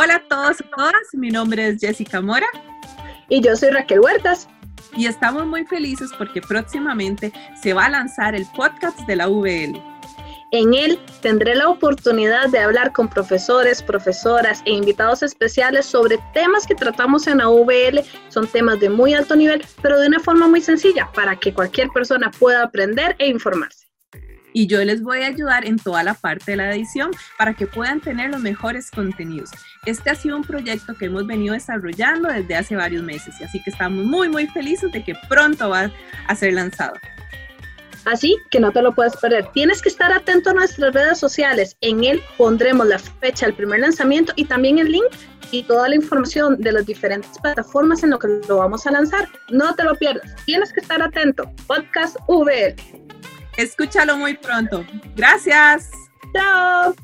Hola 0.00 0.14
a 0.14 0.28
todos 0.28 0.60
y 0.60 0.64
todas, 0.76 1.12
mi 1.12 1.28
nombre 1.28 1.66
es 1.66 1.80
Jessica 1.80 2.20
Mora. 2.20 2.46
Y 3.28 3.40
yo 3.40 3.56
soy 3.56 3.70
Raquel 3.70 3.98
Huertas. 3.98 4.48
Y 4.96 5.06
estamos 5.06 5.44
muy 5.44 5.64
felices 5.64 6.12
porque 6.16 6.40
próximamente 6.40 7.32
se 7.60 7.72
va 7.72 7.86
a 7.86 7.90
lanzar 7.90 8.36
el 8.36 8.46
podcast 8.54 8.96
de 9.08 9.16
la 9.16 9.26
VL. 9.26 9.82
En 10.52 10.72
él 10.72 11.00
tendré 11.20 11.56
la 11.56 11.68
oportunidad 11.68 12.48
de 12.48 12.60
hablar 12.60 12.92
con 12.92 13.08
profesores, 13.08 13.82
profesoras 13.82 14.62
e 14.66 14.70
invitados 14.70 15.24
especiales 15.24 15.86
sobre 15.86 16.20
temas 16.32 16.64
que 16.64 16.76
tratamos 16.76 17.26
en 17.26 17.38
la 17.38 17.48
VL. 17.48 18.04
Son 18.28 18.46
temas 18.46 18.78
de 18.78 18.90
muy 18.90 19.14
alto 19.14 19.34
nivel, 19.34 19.66
pero 19.82 19.98
de 19.98 20.06
una 20.06 20.20
forma 20.20 20.46
muy 20.46 20.60
sencilla 20.60 21.10
para 21.12 21.34
que 21.34 21.52
cualquier 21.52 21.88
persona 21.88 22.30
pueda 22.38 22.62
aprender 22.62 23.16
e 23.18 23.26
informarse 23.26 23.77
y 24.58 24.66
yo 24.66 24.84
les 24.84 25.02
voy 25.02 25.22
a 25.22 25.28
ayudar 25.28 25.64
en 25.64 25.78
toda 25.78 26.02
la 26.02 26.14
parte 26.14 26.50
de 26.50 26.56
la 26.56 26.74
edición 26.74 27.12
para 27.38 27.54
que 27.54 27.68
puedan 27.68 28.00
tener 28.00 28.30
los 28.30 28.40
mejores 28.40 28.90
contenidos. 28.90 29.50
Este 29.86 30.10
ha 30.10 30.16
sido 30.16 30.36
un 30.36 30.42
proyecto 30.42 30.96
que 30.96 31.04
hemos 31.04 31.28
venido 31.28 31.54
desarrollando 31.54 32.28
desde 32.28 32.56
hace 32.56 32.74
varios 32.74 33.04
meses 33.04 33.40
y 33.40 33.44
así 33.44 33.62
que 33.62 33.70
estamos 33.70 34.04
muy 34.04 34.28
muy 34.28 34.48
felices 34.48 34.90
de 34.90 35.04
que 35.04 35.14
pronto 35.28 35.68
va 35.68 35.92
a 36.26 36.34
ser 36.34 36.54
lanzado. 36.54 36.94
Así 38.04 38.36
que 38.50 38.58
no 38.58 38.72
te 38.72 38.82
lo 38.82 38.92
puedes 38.92 39.16
perder. 39.18 39.46
Tienes 39.52 39.80
que 39.80 39.90
estar 39.90 40.10
atento 40.10 40.50
a 40.50 40.54
nuestras 40.54 40.92
redes 40.92 41.18
sociales. 41.18 41.76
En 41.80 42.02
él 42.02 42.20
pondremos 42.36 42.88
la 42.88 42.98
fecha 42.98 43.46
del 43.46 43.54
primer 43.54 43.78
lanzamiento 43.78 44.32
y 44.34 44.44
también 44.44 44.80
el 44.80 44.90
link 44.90 45.06
y 45.52 45.62
toda 45.62 45.88
la 45.88 45.94
información 45.94 46.56
de 46.58 46.72
las 46.72 46.84
diferentes 46.84 47.30
plataformas 47.40 48.02
en 48.02 48.10
lo 48.10 48.18
que 48.18 48.40
lo 48.48 48.56
vamos 48.56 48.84
a 48.88 48.90
lanzar. 48.90 49.28
No 49.50 49.72
te 49.76 49.84
lo 49.84 49.94
pierdas. 49.94 50.34
Tienes 50.46 50.72
que 50.72 50.80
estar 50.80 51.00
atento. 51.00 51.48
Podcast 51.68 52.16
VR. 52.26 52.74
Escúchalo 53.58 54.16
muy 54.16 54.34
pronto. 54.34 54.86
Gracias. 55.16 55.90
Chao. 56.32 56.94